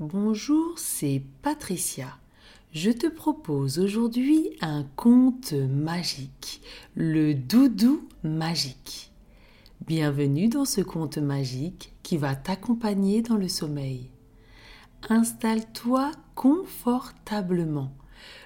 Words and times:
Bonjour, 0.00 0.78
c'est 0.78 1.24
Patricia. 1.42 2.18
Je 2.72 2.92
te 2.92 3.08
propose 3.08 3.80
aujourd'hui 3.80 4.50
un 4.60 4.84
conte 4.94 5.54
magique, 5.54 6.62
le 6.94 7.34
doudou 7.34 8.06
magique. 8.22 9.10
Bienvenue 9.88 10.46
dans 10.46 10.66
ce 10.66 10.82
conte 10.82 11.18
magique 11.18 11.92
qui 12.04 12.16
va 12.16 12.36
t'accompagner 12.36 13.22
dans 13.22 13.34
le 13.34 13.48
sommeil. 13.48 14.08
Installe-toi 15.08 16.12
confortablement, 16.36 17.90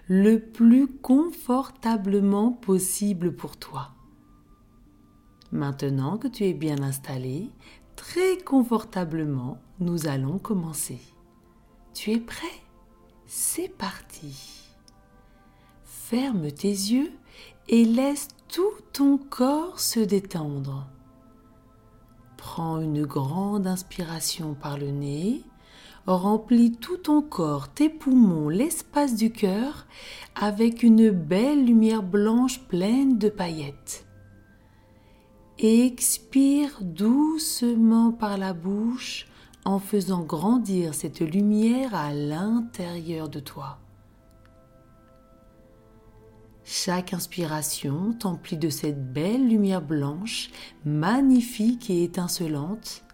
le 0.08 0.38
plus 0.38 0.86
confortablement 0.86 2.52
possible 2.52 3.36
pour 3.36 3.58
toi. 3.58 3.90
Maintenant 5.50 6.16
que 6.16 6.28
tu 6.28 6.44
es 6.44 6.54
bien 6.54 6.82
installé, 6.82 7.50
très 7.94 8.38
confortablement, 8.38 9.58
nous 9.80 10.06
allons 10.06 10.38
commencer. 10.38 11.11
Tu 11.94 12.12
es 12.12 12.20
prêt? 12.20 12.46
C'est 13.26 13.68
parti. 13.68 14.66
Ferme 15.84 16.50
tes 16.50 16.68
yeux 16.68 17.12
et 17.68 17.84
laisse 17.84 18.28
tout 18.48 18.74
ton 18.92 19.18
corps 19.18 19.78
se 19.78 20.00
détendre. 20.00 20.86
Prends 22.36 22.80
une 22.80 23.06
grande 23.06 23.66
inspiration 23.66 24.54
par 24.54 24.78
le 24.78 24.90
nez, 24.90 25.42
remplis 26.06 26.72
tout 26.72 26.96
ton 26.96 27.22
corps, 27.22 27.68
tes 27.68 27.88
poumons, 27.88 28.48
l'espace 28.48 29.14
du 29.14 29.30
cœur 29.30 29.86
avec 30.34 30.82
une 30.82 31.10
belle 31.10 31.64
lumière 31.64 32.02
blanche 32.02 32.60
pleine 32.60 33.18
de 33.18 33.28
paillettes. 33.28 34.06
Expire 35.58 36.78
doucement 36.80 38.10
par 38.12 38.38
la 38.38 38.52
bouche 38.52 39.26
en 39.64 39.78
faisant 39.78 40.22
grandir 40.22 40.94
cette 40.94 41.20
lumière 41.20 41.94
à 41.94 42.12
l'intérieur 42.12 43.28
de 43.28 43.40
toi. 43.40 43.78
Chaque 46.64 47.12
inspiration 47.12 48.12
t'emplit 48.12 48.56
de 48.56 48.70
cette 48.70 49.12
belle 49.12 49.48
lumière 49.48 49.82
blanche, 49.82 50.50
magnifique 50.84 51.90
et 51.90 52.04
étincelante, 52.04 53.04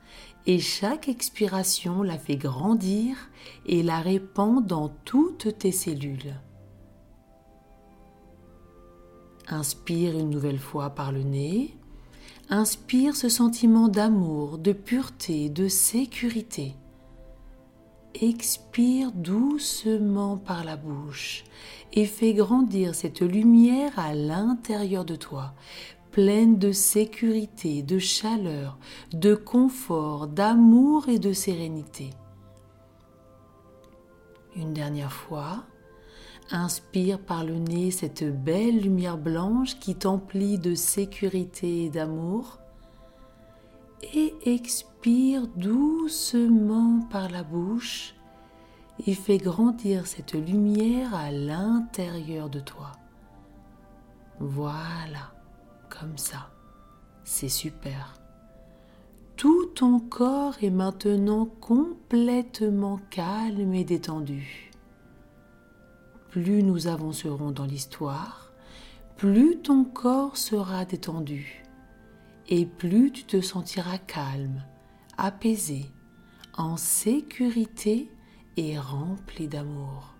et 0.46 0.58
chaque 0.58 1.08
expiration 1.08 2.02
la 2.02 2.18
fait 2.18 2.36
grandir 2.36 3.16
et 3.66 3.82
la 3.82 4.00
répand 4.00 4.64
dans 4.64 4.88
toutes 5.04 5.58
tes 5.58 5.72
cellules. 5.72 6.34
Inspire 9.48 10.18
une 10.18 10.30
nouvelle 10.30 10.58
fois 10.58 10.90
par 10.90 11.10
le 11.10 11.22
nez 11.22 11.77
inspire 12.50 13.14
ce 13.14 13.28
sentiment 13.28 13.88
d'amour, 13.88 14.58
de 14.58 14.72
pureté, 14.72 15.48
de 15.50 15.68
sécurité. 15.68 16.74
Expire 18.14 19.12
doucement 19.12 20.38
par 20.38 20.64
la 20.64 20.76
bouche 20.76 21.44
et 21.92 22.06
fais 22.06 22.32
grandir 22.32 22.94
cette 22.94 23.20
lumière 23.20 23.98
à 23.98 24.14
l'intérieur 24.14 25.04
de 25.04 25.14
toi, 25.14 25.52
pleine 26.10 26.58
de 26.58 26.72
sécurité, 26.72 27.82
de 27.82 27.98
chaleur, 27.98 28.78
de 29.12 29.34
confort, 29.34 30.26
d'amour 30.26 31.08
et 31.08 31.18
de 31.18 31.32
sérénité. 31.32 32.10
Une 34.56 34.72
dernière 34.72 35.12
fois, 35.12 35.64
Inspire 36.50 37.18
par 37.18 37.44
le 37.44 37.54
nez 37.54 37.90
cette 37.90 38.24
belle 38.24 38.80
lumière 38.80 39.18
blanche 39.18 39.78
qui 39.78 39.94
t'emplit 39.94 40.58
de 40.58 40.74
sécurité 40.74 41.84
et 41.84 41.90
d'amour. 41.90 42.58
Et 44.14 44.34
expire 44.46 45.46
doucement 45.48 47.00
par 47.10 47.28
la 47.28 47.42
bouche 47.42 48.14
et 49.06 49.14
fais 49.14 49.38
grandir 49.38 50.06
cette 50.06 50.32
lumière 50.32 51.14
à 51.14 51.30
l'intérieur 51.30 52.48
de 52.48 52.60
toi. 52.60 52.92
Voilà, 54.40 55.32
comme 55.90 56.16
ça. 56.16 56.50
C'est 57.24 57.48
super. 57.48 58.14
Tout 59.36 59.66
ton 59.66 60.00
corps 60.00 60.54
est 60.62 60.70
maintenant 60.70 61.46
complètement 61.60 63.00
calme 63.10 63.74
et 63.74 63.84
détendu 63.84 64.67
plus 66.30 66.62
nous 66.62 66.86
avancerons 66.86 67.50
dans 67.50 67.64
l'histoire, 67.64 68.52
plus 69.16 69.58
ton 69.58 69.84
corps 69.84 70.36
sera 70.36 70.84
détendu 70.84 71.64
et 72.48 72.66
plus 72.66 73.12
tu 73.12 73.24
te 73.24 73.40
sentiras 73.40 73.98
calme, 73.98 74.62
apaisé, 75.16 75.86
en 76.56 76.76
sécurité 76.76 78.10
et 78.56 78.78
rempli 78.78 79.48
d'amour. 79.48 80.14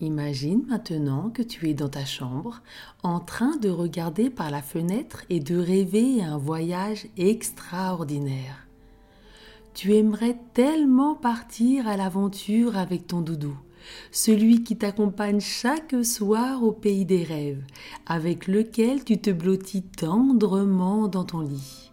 Imagine 0.00 0.64
maintenant 0.66 1.30
que 1.30 1.42
tu 1.42 1.68
es 1.68 1.74
dans 1.74 1.88
ta 1.88 2.04
chambre 2.04 2.60
en 3.04 3.20
train 3.20 3.56
de 3.56 3.68
regarder 3.68 4.30
par 4.30 4.50
la 4.50 4.60
fenêtre 4.60 5.22
et 5.30 5.38
de 5.38 5.56
rêver 5.56 6.22
un 6.22 6.38
voyage 6.38 7.06
extraordinaire. 7.16 8.66
Tu 9.74 9.94
aimerais 9.94 10.38
tellement 10.52 11.14
partir 11.14 11.88
à 11.88 11.96
l'aventure 11.96 12.76
avec 12.76 13.06
ton 13.06 13.22
doudou, 13.22 13.56
celui 14.10 14.62
qui 14.62 14.76
t'accompagne 14.76 15.40
chaque 15.40 16.04
soir 16.04 16.62
au 16.62 16.72
pays 16.72 17.06
des 17.06 17.22
rêves, 17.22 17.64
avec 18.06 18.48
lequel 18.48 19.02
tu 19.02 19.18
te 19.18 19.30
blottis 19.30 19.82
tendrement 19.82 21.08
dans 21.08 21.24
ton 21.24 21.40
lit. 21.40 21.90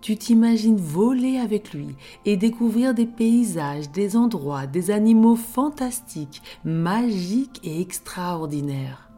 Tu 0.00 0.16
t'imagines 0.16 0.76
voler 0.76 1.38
avec 1.38 1.72
lui 1.72 1.96
et 2.26 2.36
découvrir 2.36 2.94
des 2.94 3.06
paysages, 3.06 3.90
des 3.90 4.16
endroits, 4.16 4.66
des 4.66 4.90
animaux 4.90 5.34
fantastiques, 5.34 6.42
magiques 6.62 7.60
et 7.64 7.80
extraordinaires. 7.80 9.13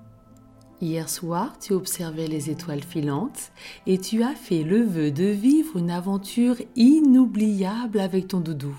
Hier 0.82 1.08
soir, 1.08 1.58
tu 1.58 1.72
observais 1.72 2.26
les 2.26 2.50
étoiles 2.50 2.84
filantes 2.84 3.50
et 3.86 3.96
tu 3.96 4.22
as 4.22 4.34
fait 4.34 4.62
le 4.62 4.82
vœu 4.82 5.10
de 5.10 5.24
vivre 5.24 5.78
une 5.78 5.90
aventure 5.90 6.56
inoubliable 6.76 7.98
avec 7.98 8.28
ton 8.28 8.40
doudou. 8.40 8.76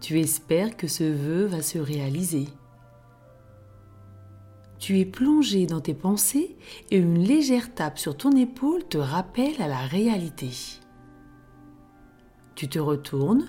Tu 0.00 0.18
espères 0.18 0.76
que 0.76 0.88
ce 0.88 1.04
vœu 1.04 1.44
va 1.44 1.62
se 1.62 1.78
réaliser. 1.78 2.48
Tu 4.80 4.98
es 4.98 5.04
plongé 5.04 5.66
dans 5.66 5.80
tes 5.80 5.94
pensées 5.94 6.56
et 6.90 6.96
une 6.96 7.22
légère 7.22 7.72
tape 7.72 8.00
sur 8.00 8.16
ton 8.16 8.32
épaule 8.32 8.82
te 8.82 8.98
rappelle 8.98 9.62
à 9.62 9.68
la 9.68 9.86
réalité. 9.86 10.50
Tu 12.56 12.68
te 12.68 12.80
retournes 12.80 13.46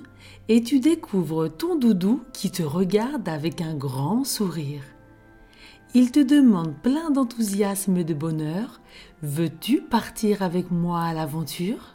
et 0.48 0.62
tu 0.62 0.80
découvres 0.80 1.50
ton 1.50 1.76
doudou 1.76 2.22
qui 2.34 2.52
te 2.52 2.62
regarde 2.62 3.28
avec 3.28 3.62
un 3.62 3.74
grand 3.74 4.24
sourire. 4.24 4.84
Il 5.96 6.12
te 6.12 6.20
demande 6.20 6.74
plein 6.82 7.12
d'enthousiasme 7.12 7.98
et 7.98 8.04
de 8.04 8.16
bonheur, 8.16 8.82
veux-tu 9.22 9.80
partir 9.80 10.42
avec 10.42 10.72
moi 10.72 11.02
à 11.02 11.14
l'aventure? 11.14 11.94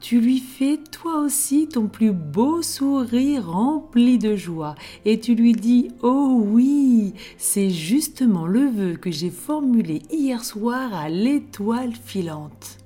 Tu 0.00 0.20
lui 0.20 0.38
fais 0.38 0.78
toi 0.90 1.20
aussi 1.20 1.68
ton 1.68 1.86
plus 1.86 2.10
beau 2.10 2.62
sourire 2.62 3.48
rempli 3.48 4.18
de 4.18 4.34
joie 4.34 4.74
et 5.04 5.20
tu 5.20 5.36
lui 5.36 5.52
dis 5.52 5.90
Oh 6.02 6.42
oui, 6.42 7.14
c'est 7.36 7.70
justement 7.70 8.46
le 8.46 8.66
vœu 8.66 8.96
que 8.96 9.12
j'ai 9.12 9.30
formulé 9.30 10.02
hier 10.10 10.44
soir 10.44 10.92
à 10.94 11.08
l'étoile 11.08 11.92
filante. 11.92 12.78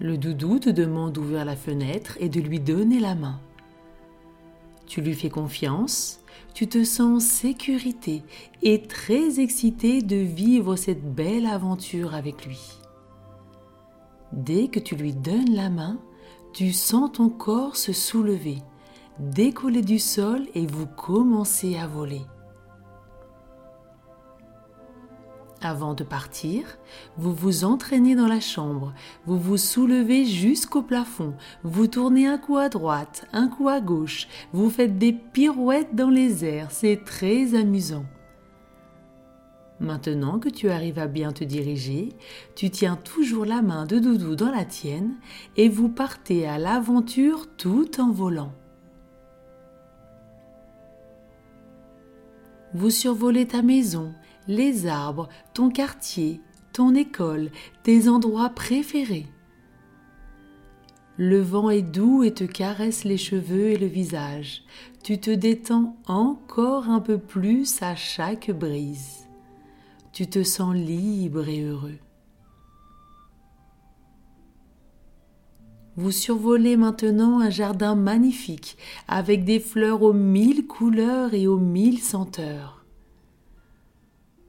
Le 0.00 0.16
doudou 0.16 0.58
te 0.60 0.70
demande 0.70 1.12
d'ouvrir 1.12 1.44
la 1.44 1.56
fenêtre 1.56 2.16
et 2.20 2.30
de 2.30 2.40
lui 2.40 2.58
donner 2.58 3.00
la 3.00 3.14
main. 3.14 3.38
Tu 4.86 5.00
lui 5.00 5.14
fais 5.14 5.30
confiance, 5.30 6.23
tu 6.54 6.68
te 6.68 6.84
sens 6.84 7.00
en 7.00 7.20
sécurité 7.20 8.22
et 8.62 8.82
très 8.82 9.40
excité 9.40 10.02
de 10.02 10.16
vivre 10.16 10.76
cette 10.76 11.14
belle 11.14 11.46
aventure 11.46 12.14
avec 12.14 12.46
lui. 12.46 12.78
Dès 14.32 14.68
que 14.68 14.80
tu 14.80 14.94
lui 14.94 15.12
donnes 15.12 15.52
la 15.54 15.68
main, 15.68 15.98
tu 16.52 16.72
sens 16.72 17.10
ton 17.12 17.28
corps 17.28 17.76
se 17.76 17.92
soulever, 17.92 18.58
décoller 19.18 19.82
du 19.82 19.98
sol 19.98 20.46
et 20.54 20.66
vous 20.66 20.86
commencez 20.86 21.76
à 21.76 21.88
voler. 21.88 22.22
Avant 25.64 25.94
de 25.94 26.04
partir, 26.04 26.76
vous 27.16 27.32
vous 27.32 27.64
entraînez 27.64 28.14
dans 28.14 28.26
la 28.26 28.40
chambre, 28.40 28.92
vous 29.24 29.38
vous 29.38 29.56
soulevez 29.56 30.26
jusqu'au 30.26 30.82
plafond, 30.82 31.32
vous 31.62 31.86
tournez 31.86 32.26
un 32.26 32.36
coup 32.36 32.58
à 32.58 32.68
droite, 32.68 33.26
un 33.32 33.48
coup 33.48 33.70
à 33.70 33.80
gauche, 33.80 34.28
vous 34.52 34.68
faites 34.68 34.98
des 34.98 35.14
pirouettes 35.14 35.94
dans 35.94 36.10
les 36.10 36.44
airs, 36.44 36.70
c'est 36.70 37.02
très 37.06 37.54
amusant. 37.54 38.04
Maintenant 39.80 40.38
que 40.38 40.50
tu 40.50 40.68
arrives 40.68 40.98
à 40.98 41.06
bien 41.06 41.32
te 41.32 41.44
diriger, 41.44 42.10
tu 42.54 42.68
tiens 42.68 42.96
toujours 42.96 43.46
la 43.46 43.62
main 43.62 43.86
de 43.86 43.98
Doudou 43.98 44.36
dans 44.36 44.50
la 44.50 44.66
tienne 44.66 45.14
et 45.56 45.70
vous 45.70 45.88
partez 45.88 46.46
à 46.46 46.58
l'aventure 46.58 47.46
tout 47.56 48.02
en 48.02 48.10
volant. 48.10 48.52
Vous 52.74 52.90
survolez 52.90 53.46
ta 53.46 53.62
maison, 53.62 54.12
les 54.48 54.86
arbres, 54.86 55.28
ton 55.54 55.70
quartier, 55.70 56.40
ton 56.72 56.94
école, 56.94 57.50
tes 57.82 58.08
endroits 58.08 58.50
préférés. 58.50 59.26
Le 61.16 61.40
vent 61.40 61.70
est 61.70 61.82
doux 61.82 62.24
et 62.24 62.34
te 62.34 62.44
caresse 62.44 63.04
les 63.04 63.16
cheveux 63.16 63.68
et 63.68 63.76
le 63.76 63.86
visage. 63.86 64.64
Tu 65.04 65.18
te 65.18 65.30
détends 65.30 65.96
encore 66.06 66.88
un 66.88 67.00
peu 67.00 67.18
plus 67.18 67.80
à 67.82 67.94
chaque 67.94 68.50
brise. 68.50 69.28
Tu 70.12 70.26
te 70.26 70.42
sens 70.42 70.74
libre 70.74 71.48
et 71.48 71.62
heureux. 71.62 71.98
Vous 75.96 76.10
survolez 76.10 76.76
maintenant 76.76 77.38
un 77.38 77.50
jardin 77.50 77.94
magnifique 77.94 78.76
avec 79.06 79.44
des 79.44 79.60
fleurs 79.60 80.02
aux 80.02 80.12
mille 80.12 80.66
couleurs 80.66 81.34
et 81.34 81.46
aux 81.46 81.60
mille 81.60 82.00
senteurs. 82.00 82.83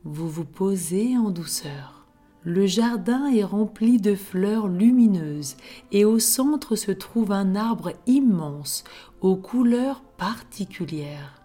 Vous 0.08 0.30
vous 0.30 0.46
posez 0.46 1.18
en 1.18 1.32
douceur. 1.32 2.06
Le 2.44 2.68
jardin 2.68 3.26
est 3.26 3.44
rempli 3.44 4.00
de 4.00 4.14
fleurs 4.14 4.68
lumineuses 4.68 5.58
et 5.92 6.06
au 6.06 6.20
centre 6.20 6.76
se 6.76 6.92
trouve 6.92 7.32
un 7.32 7.56
arbre 7.56 7.92
immense 8.06 8.84
aux 9.22 9.36
couleurs 9.36 10.04
particulières. 10.16 11.42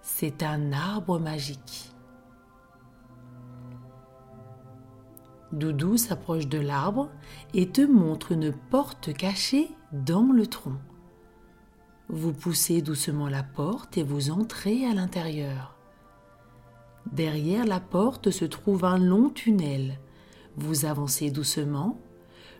C'est 0.00 0.44
un 0.44 0.70
arbre 0.72 1.18
magique. 1.18 1.90
Doudou 5.50 5.96
s'approche 5.96 6.46
de 6.46 6.58
l'arbre 6.58 7.10
et 7.52 7.68
te 7.68 7.82
montre 7.82 8.30
une 8.30 8.52
porte 8.52 9.12
cachée 9.12 9.68
dans 9.90 10.30
le 10.32 10.46
tronc. 10.46 10.76
Vous 12.08 12.32
poussez 12.32 12.80
doucement 12.80 13.28
la 13.28 13.42
porte 13.42 13.98
et 13.98 14.04
vous 14.04 14.30
entrez 14.30 14.86
à 14.86 14.94
l'intérieur. 14.94 15.75
Derrière 17.12 17.64
la 17.64 17.80
porte 17.80 18.30
se 18.30 18.44
trouve 18.44 18.84
un 18.84 18.98
long 18.98 19.30
tunnel. 19.30 19.98
Vous 20.56 20.84
avancez 20.84 21.30
doucement. 21.30 22.00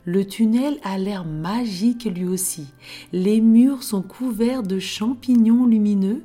Le 0.04 0.25
tunnel 0.25 0.78
a 0.84 0.98
l'air 0.98 1.25
magique 1.25 2.04
lui 2.04 2.26
aussi. 2.26 2.66
Les 3.12 3.40
murs 3.40 3.82
sont 3.82 4.02
couverts 4.02 4.62
de 4.62 4.78
champignons 4.78 5.66
lumineux 5.66 6.25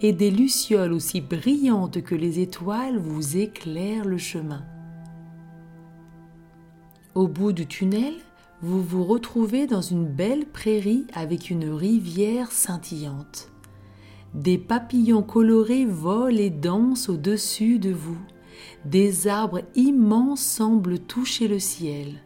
et 0.00 0.14
des 0.14 0.30
lucioles 0.30 0.94
aussi 0.94 1.20
brillantes 1.20 2.02
que 2.02 2.14
les 2.14 2.40
étoiles 2.40 2.98
vous 2.98 3.36
éclairent 3.36 4.06
le 4.06 4.16
chemin. 4.16 4.64
Au 7.14 7.28
bout 7.28 7.52
du 7.52 7.66
tunnel, 7.66 8.14
vous 8.62 8.82
vous 8.82 9.04
retrouvez 9.04 9.66
dans 9.66 9.82
une 9.82 10.06
belle 10.06 10.46
prairie 10.46 11.06
avec 11.12 11.50
une 11.50 11.68
rivière 11.68 12.50
scintillante. 12.50 13.50
Des 14.34 14.58
papillons 14.58 15.22
colorés 15.22 15.86
volent 15.86 16.36
et 16.36 16.50
dansent 16.50 17.08
au-dessus 17.08 17.78
de 17.78 17.92
vous. 17.92 18.18
Des 18.84 19.26
arbres 19.26 19.62
immenses 19.74 20.42
semblent 20.42 20.98
toucher 20.98 21.48
le 21.48 21.58
ciel. 21.58 22.22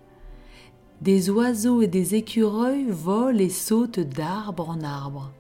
Des 1.01 1.31
oiseaux 1.31 1.83
et 1.83 1.87
des 1.87 2.15
écureuils 2.15 2.87
volent 2.89 3.39
et 3.39 3.49
sautent 3.49 4.01
d'arbre 4.01 4.71
en 4.71 4.81
arbre. 4.83 5.33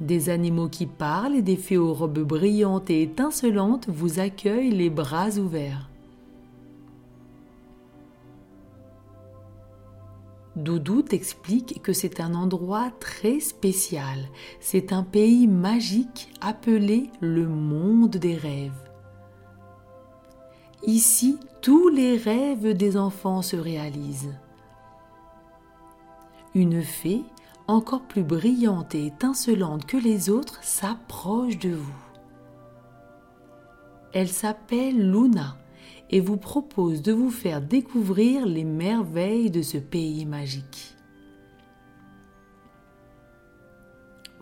Des 0.00 0.30
animaux 0.30 0.68
qui 0.68 0.86
parlent 0.86 1.36
et 1.36 1.42
des 1.42 1.56
fées 1.56 1.76
aux 1.76 1.92
robes 1.92 2.20
brillantes 2.20 2.88
et 2.90 3.02
étincelantes 3.02 3.88
vous 3.88 4.18
accueillent 4.18 4.70
les 4.70 4.88
bras 4.88 5.36
ouverts. 5.36 5.89
Doudou 10.56 11.02
t'explique 11.02 11.80
que 11.80 11.92
c'est 11.92 12.20
un 12.20 12.34
endroit 12.34 12.90
très 12.98 13.38
spécial. 13.38 14.18
C'est 14.60 14.92
un 14.92 15.04
pays 15.04 15.46
magique 15.46 16.32
appelé 16.40 17.10
le 17.20 17.46
monde 17.46 18.16
des 18.16 18.36
rêves. 18.36 18.72
Ici, 20.82 21.38
tous 21.60 21.88
les 21.88 22.16
rêves 22.16 22.74
des 22.74 22.96
enfants 22.96 23.42
se 23.42 23.56
réalisent. 23.56 24.34
Une 26.54 26.82
fée, 26.82 27.22
encore 27.68 28.02
plus 28.02 28.24
brillante 28.24 28.96
et 28.96 29.06
étincelante 29.06 29.86
que 29.86 29.96
les 29.96 30.30
autres, 30.30 30.58
s'approche 30.64 31.58
de 31.58 31.74
vous. 31.74 31.94
Elle 34.12 34.28
s'appelle 34.28 35.12
Luna 35.12 35.56
et 36.10 36.20
vous 36.20 36.36
propose 36.36 37.02
de 37.02 37.12
vous 37.12 37.30
faire 37.30 37.60
découvrir 37.60 38.46
les 38.46 38.64
merveilles 38.64 39.50
de 39.50 39.62
ce 39.62 39.78
pays 39.78 40.26
magique. 40.26 40.96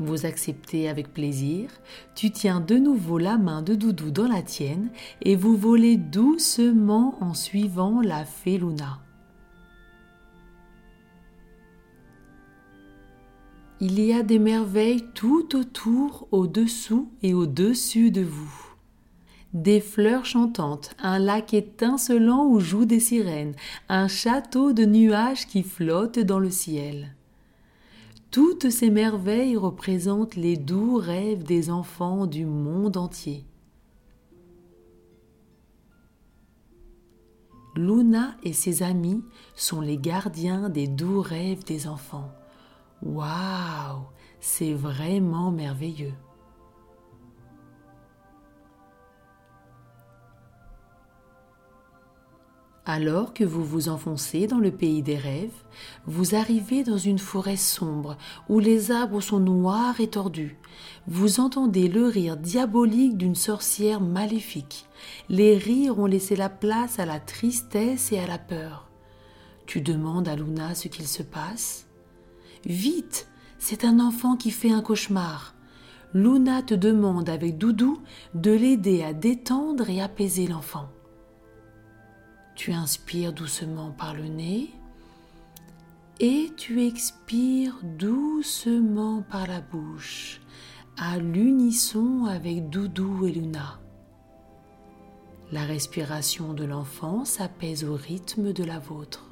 Vous 0.01 0.27
acceptez 0.27 0.89
avec 0.89 1.13
plaisir, 1.13 1.71
tu 2.15 2.31
tiens 2.31 2.61
de 2.61 2.77
nouveau 2.77 3.19
la 3.19 3.37
main 3.37 3.63
de 3.63 3.75
Doudou 3.75 4.13
dans 4.13 4.29
la 4.29 4.43
tienne 4.43 4.91
et 5.23 5.35
vous 5.35 5.57
volez 5.57 5.97
doucement 5.97 7.19
en 7.21 7.35
suivant 7.35 8.01
la 8.01 8.25
fée 8.25 8.59
Luna. 8.59 9.01
Il 13.81 14.01
y 14.01 14.13
a 14.13 14.23
des 14.23 14.39
merveilles 14.39 15.05
tout 15.15 15.57
autour, 15.57 16.29
au-dessous 16.31 17.13
et 17.23 17.35
au-dessus 17.35 18.11
de 18.11 18.23
vous 18.23 18.68
des 19.55 19.81
fleurs 19.81 20.27
chantantes, 20.27 20.95
un 20.99 21.19
lac 21.19 21.55
étincelant 21.55 22.47
où 22.47 22.61
jouent 22.61 22.85
des 22.85 23.01
sirènes, 23.01 23.55
un 23.89 24.09
château 24.09 24.73
de 24.73 24.85
nuages 24.85 25.47
qui 25.47 25.63
flotte 25.63 26.19
dans 26.19 26.39
le 26.39 26.51
ciel. 26.51 27.15
Toutes 28.31 28.69
ces 28.69 28.91
merveilles 28.91 29.57
représentent 29.57 30.37
les 30.37 30.57
doux 30.57 30.97
rêves 30.97 31.45
des 31.45 31.71
enfants 31.71 32.27
du 32.27 32.45
monde 32.45 32.99
entier. 32.99 33.45
Luna 37.75 38.37
et 38.43 38.53
ses 38.53 38.83
amis 38.83 39.23
sont 39.55 39.81
les 39.81 39.97
gardiens 39.97 40.69
des 40.69 40.89
doux 40.89 41.23
rêves 41.23 41.65
des 41.65 41.87
enfants. 41.87 42.31
Waouh, 43.03 44.03
c'est 44.41 44.75
vraiment 44.75 45.51
merveilleux. 45.53 46.15
Alors 52.91 53.35
que 53.35 53.45
vous 53.45 53.63
vous 53.63 53.91
enfoncez 53.91 54.47
dans 54.47 54.61
le 54.61 54.71
pays 54.71 55.03
des 55.03 55.19
rêves, 55.19 55.53
vous 56.07 56.35
arrivez 56.35 56.85
dans 56.85 56.97
une 56.97 57.19
forêt 57.19 57.59
sombre 57.59 58.17
où 58.49 58.61
les 58.61 58.91
arbres 58.91 59.21
sont 59.21 59.41
noirs 59.41 60.01
et 60.01 60.09
tordus. 60.09 60.57
Vous 61.07 61.39
entendez 61.39 61.89
le 61.89 62.07
rire 62.07 62.39
diabolique 62.39 63.19
d'une 63.19 63.35
sorcière 63.35 64.01
maléfique. 64.01 64.87
Les 65.29 65.59
rires 65.59 65.99
ont 65.99 66.07
laissé 66.07 66.35
la 66.35 66.49
place 66.49 66.99
à 66.99 67.05
la 67.05 67.21
tristesse 67.21 68.11
et 68.11 68.21
à 68.21 68.27
la 68.27 68.39
peur. 68.39 68.89
Tu 69.67 69.83
demandes 69.83 70.27
à 70.27 70.35
Luna 70.35 70.75
ce 70.75 70.89
qu'il 70.89 71.07
se 71.07 71.23
passe. 71.23 71.89
Vite, 72.65 73.29
c'est 73.59 73.85
un 73.85 74.01
enfant 74.01 74.35
qui 74.35 74.51
fait 74.51 74.73
un 74.73 74.81
cauchemar. 74.81 75.55
Luna 76.15 76.63
te 76.63 76.73
demande 76.73 77.29
avec 77.29 77.59
Doudou 77.59 77.99
de 78.33 78.53
l'aider 78.53 79.03
à 79.03 79.13
détendre 79.13 79.91
et 79.91 80.01
apaiser 80.01 80.47
l'enfant. 80.47 80.89
Tu 82.59 82.73
inspires 82.73 83.33
doucement 83.33 83.93
par 83.93 84.15
le 84.15 84.25
nez 84.25 84.71
et 86.19 86.51
tu 86.57 86.85
expires 86.85 87.77
doucement 87.85 89.23
par 89.23 89.47
la 89.47 89.61
bouche, 89.61 90.41
à 90.97 91.19
l'unisson 91.19 92.25
avec 92.25 92.69
Doudou 92.69 93.27
et 93.27 93.31
Luna. 93.31 93.79
La 95.53 95.63
respiration 95.63 96.53
de 96.53 96.65
l'enfant 96.65 97.25
s'apaise 97.25 97.85
au 97.85 97.95
rythme 97.95 98.53
de 98.53 98.65
la 98.65 98.81
vôtre. 98.81 99.31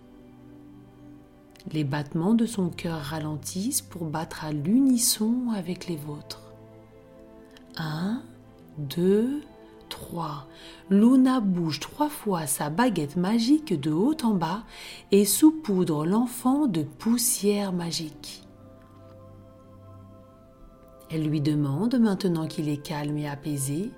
Les 1.73 1.83
battements 1.83 2.35
de 2.35 2.47
son 2.47 2.71
cœur 2.71 3.00
ralentissent 3.00 3.83
pour 3.83 4.04
battre 4.04 4.45
à 4.45 4.52
l'unisson 4.52 5.50
avec 5.52 5.88
les 5.88 5.97
vôtres. 5.97 6.52
Un, 7.76 8.23
deux, 8.78 9.40
3. 9.40 9.56
Luna 10.90 11.40
bouge 11.40 11.81
trois 11.81 12.09
fois 12.09 12.47
sa 12.47 12.71
baguette 12.71 13.16
magique 13.16 13.78
de 13.78 13.90
haut 13.90 14.16
en 14.23 14.35
bas 14.35 14.62
et 15.11 15.25
saupoudre 15.25 16.07
l'enfant 16.07 16.66
de 16.66 16.83
poussière 16.83 17.73
magique. 17.73 18.43
Elle 21.11 21.28
lui 21.28 21.40
demande, 21.40 21.99
maintenant 21.99 22.47
qu'il 22.47 22.69
est 22.69 22.83
calme 22.83 23.19
et 23.19 23.28
apaisé, 23.28 23.90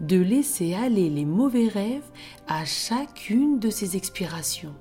de 0.00 0.16
laisser 0.16 0.74
aller 0.74 1.10
les 1.10 1.24
mauvais 1.24 1.68
rêves 1.68 2.10
à 2.48 2.64
chacune 2.64 3.58
de 3.58 3.68
ses 3.68 3.96
expirations 3.96 4.74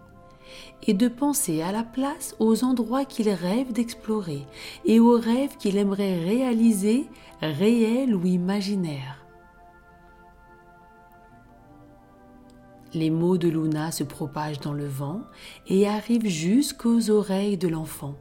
et 0.84 0.94
de 0.94 1.08
penser 1.08 1.62
à 1.62 1.72
la 1.72 1.84
place 1.84 2.36
aux 2.40 2.64
endroits 2.64 3.06
qu'il 3.06 3.30
rêve 3.30 3.74
d'explorer 3.74 4.46
et 4.86 5.00
aux 5.00 5.20
rêves 5.20 5.58
qu'il 5.58 5.78
aimerait 5.78 6.24
réaliser, 6.24 7.08
réels 7.42 8.16
ou 8.16 8.26
imaginaires. 8.26 9.25
Les 12.96 13.10
mots 13.10 13.38
de 13.38 13.50
Luna 13.50 13.92
se 13.92 14.06
propagent 14.06 14.62
dans 14.62 14.72
le 14.72 14.88
vent 14.88 15.22
et 15.68 15.86
arrivent 15.86 16.30
jusqu'aux 16.30 17.10
oreilles 17.10 17.58
de 17.58 17.68
l'enfant. 17.68 18.16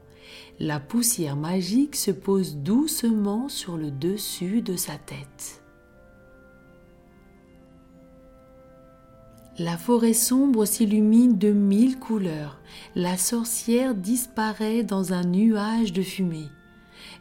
La 0.59 0.81
poussière 0.81 1.37
magique 1.37 1.95
se 1.95 2.11
pose 2.11 2.57
doucement 2.57 3.49
sur 3.49 3.77
le 3.77 3.93
dessus 3.93 4.63
de 4.63 4.75
sa 4.75 4.95
tête. 4.95 5.63
La 9.59 9.77
forêt 9.77 10.13
sombre 10.13 10.65
s'illumine 10.65 11.39
de 11.39 11.53
mille 11.53 12.01
couleurs. 12.01 12.61
La 12.97 13.17
sorcière 13.17 13.95
disparaît 13.95 14.83
dans 14.83 15.13
un 15.13 15.23
nuage 15.23 15.93
de 15.93 16.03
fumée. 16.03 16.49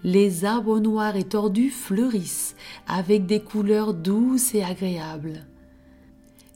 Les 0.03 0.43
arbres 0.43 0.79
noirs 0.79 1.17
et 1.17 1.24
tordus 1.24 1.69
fleurissent 1.69 2.55
avec 2.88 3.27
des 3.27 3.41
couleurs 3.41 3.93
douces 3.93 4.55
et 4.55 4.63
agréables. 4.63 5.45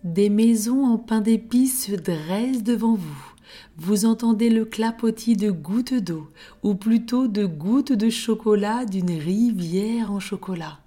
Des 0.07 0.29
maisons 0.29 0.85
en 0.85 0.97
pain 0.97 1.19
d'épices 1.19 1.87
se 1.87 1.91
dressent 1.91 2.63
devant 2.63 2.95
vous. 2.95 3.33
Vous 3.75 4.05
entendez 4.05 4.49
le 4.49 4.63
clapotis 4.63 5.35
de 5.35 5.51
gouttes 5.51 5.95
d'eau, 5.95 6.29
ou 6.63 6.75
plutôt 6.75 7.27
de 7.27 7.45
gouttes 7.45 7.91
de 7.91 8.09
chocolat 8.09 8.85
d'une 8.85 9.11
rivière 9.11 10.13
en 10.13 10.21
chocolat. 10.21 10.79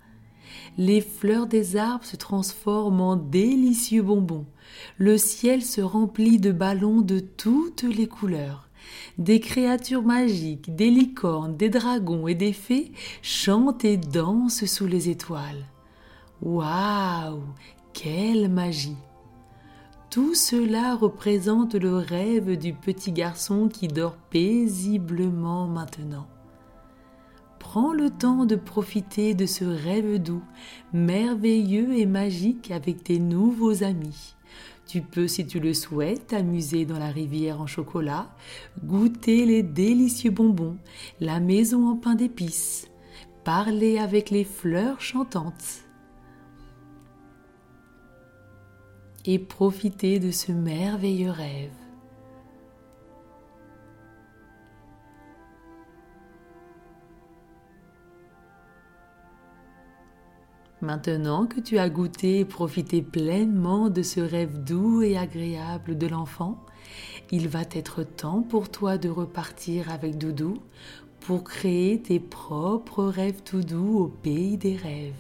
Les 0.79 1.03
fleurs 1.03 1.47
des 1.47 1.77
arbres 1.77 2.07
se 2.07 2.17
transforment 2.17 3.03
en 3.03 3.17
délicieux 3.17 4.01
bonbons. 4.01 4.47
Le 4.97 5.19
ciel 5.19 5.61
se 5.61 5.83
remplit 5.83 6.39
de 6.39 6.51
ballons 6.51 7.03
de 7.03 7.21
toutes 7.21 7.83
les 7.83 8.09
couleurs. 8.09 8.71
Des 9.19 9.39
créatures 9.39 10.03
magiques, 10.03 10.75
des 10.75 10.91
licornes, 10.91 11.59
des 11.59 11.69
dragons 11.69 12.27
et 12.27 12.35
des 12.35 12.55
fées 12.55 12.93
chantent 13.21 13.85
et 13.85 13.99
dansent 13.99 14.65
sous 14.65 14.87
les 14.87 15.11
étoiles. 15.11 15.67
Waouh 16.41 17.43
Quelle 17.93 18.49
magie 18.49 18.97
Tout 20.11 20.35
cela 20.35 20.97
représente 20.97 21.77
le 21.77 21.95
rêve 21.95 22.59
du 22.59 22.73
petit 22.73 23.13
garçon 23.13 23.69
qui 23.69 23.87
dort 23.87 24.17
paisiblement 24.17 25.69
maintenant. 25.69 26.27
Prends 27.61 27.93
le 27.93 28.11
temps 28.11 28.45
de 28.45 28.57
profiter 28.57 29.35
de 29.35 29.47
ce 29.47 29.65
rêve 29.65 30.21
doux, 30.21 30.43
merveilleux 30.93 31.97
et 31.97 32.07
magique 32.07 32.73
avec 32.73 33.05
tes 33.05 33.21
nouveaux 33.21 33.85
amis. 33.85 34.35
Tu 34.89 35.01
peux, 35.01 35.29
si 35.29 35.47
tu 35.47 35.61
le 35.61 35.75
souhaites, 35.75 36.27
t'amuser 36.27 36.87
dans 36.87 36.99
la 36.99 37.11
rivière 37.11 37.61
en 37.61 37.69
chocolat, 37.69 38.35
goûter 38.85 39.47
les 39.47 39.63
délicieux 39.63 40.33
bonbons, 40.33 40.77
la 41.21 41.39
maison 41.39 41.89
en 41.89 41.95
pain 41.95 42.17
d'épices, 42.17 42.89
parler 43.45 43.99
avec 43.99 44.31
les 44.31 44.43
fleurs 44.43 45.01
chantantes 45.01 45.85
et 49.33 49.39
profiter 49.39 50.19
de 50.19 50.33
ce 50.33 50.51
merveilleux 50.51 51.31
rêve. 51.31 51.71
Maintenant 60.81 61.47
que 61.47 61.61
tu 61.61 61.79
as 61.79 61.89
goûté 61.89 62.41
et 62.41 62.45
profité 62.45 63.03
pleinement 63.03 63.89
de 63.89 64.03
ce 64.03 64.19
rêve 64.19 64.65
doux 64.65 65.03
et 65.03 65.17
agréable 65.17 65.97
de 65.97 66.09
l'enfant, 66.09 66.59
il 67.31 67.47
va 67.47 67.63
être 67.71 68.03
temps 68.03 68.43
pour 68.43 68.69
toi 68.69 68.99
de 68.99 69.09
repartir 69.09 69.93
avec 69.93 70.19
Doudou 70.19 70.55
pour 71.21 71.45
créer 71.45 72.03
tes 72.03 72.19
propres 72.19 73.05
rêves 73.05 73.43
tout 73.45 73.63
doux 73.63 73.97
au 73.97 74.09
pays 74.09 74.57
des 74.57 74.75
rêves. 74.75 75.15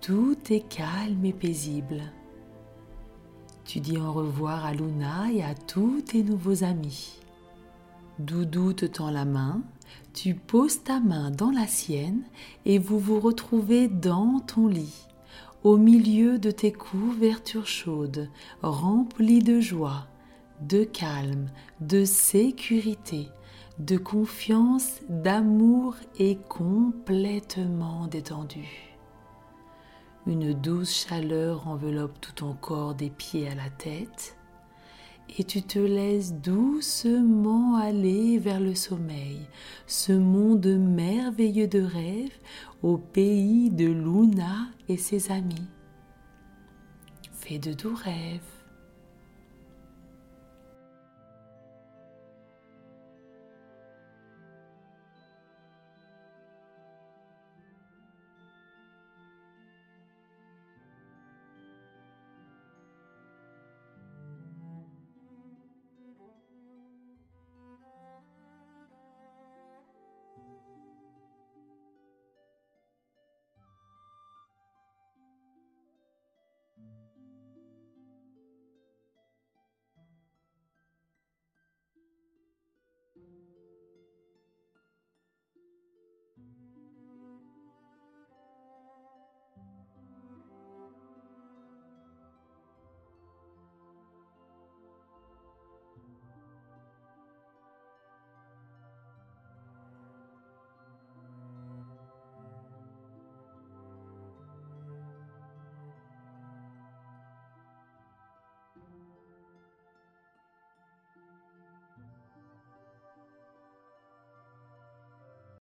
Tout 0.00 0.38
est 0.50 0.68
calme 0.68 1.24
et 1.24 1.32
paisible. 1.32 2.02
Tu 3.64 3.80
dis 3.80 3.98
au 3.98 4.12
revoir 4.12 4.64
à 4.64 4.74
Luna 4.74 5.30
et 5.32 5.42
à 5.42 5.54
tous 5.54 6.02
tes 6.02 6.22
nouveaux 6.22 6.64
amis. 6.64 7.18
Doudou 8.18 8.72
te 8.72 8.86
tend 8.86 9.10
la 9.10 9.24
main 9.24 9.62
tu 10.12 10.34
poses 10.34 10.82
ta 10.82 11.00
main 11.00 11.30
dans 11.30 11.50
la 11.50 11.66
sienne 11.66 12.22
et 12.66 12.78
vous 12.78 12.98
vous 12.98 13.18
retrouvez 13.18 13.88
dans 13.88 14.40
ton 14.40 14.66
lit, 14.66 15.06
au 15.64 15.76
milieu 15.76 16.38
de 16.38 16.50
tes 16.50 16.72
couvertures 16.72 17.66
chaudes, 17.66 18.28
remplies 18.62 19.42
de 19.42 19.60
joie, 19.60 20.06
de 20.60 20.84
calme, 20.84 21.48
de 21.80 22.04
sécurité, 22.04 23.28
de 23.78 23.96
confiance, 23.96 25.00
d'amour 25.08 25.96
et 26.18 26.36
complètement 26.48 28.06
détendu. 28.06 28.91
Une 30.26 30.52
douce 30.54 31.06
chaleur 31.08 31.66
enveloppe 31.66 32.20
tout 32.20 32.32
ton 32.32 32.54
corps 32.54 32.94
des 32.94 33.10
pieds 33.10 33.48
à 33.48 33.56
la 33.56 33.70
tête 33.70 34.36
et 35.38 35.44
tu 35.44 35.62
te 35.62 35.78
laisses 35.78 36.34
doucement 36.34 37.76
aller 37.76 38.38
vers 38.38 38.60
le 38.60 38.74
sommeil, 38.74 39.48
ce 39.86 40.12
monde 40.12 40.66
merveilleux 40.66 41.66
de 41.66 41.82
rêve 41.82 42.32
au 42.82 42.98
pays 42.98 43.70
de 43.70 43.86
Luna 43.86 44.68
et 44.88 44.96
ses 44.96 45.32
amis. 45.32 45.68
Fais 47.32 47.58
de 47.58 47.72
doux 47.72 47.94
rêves. 47.94 48.61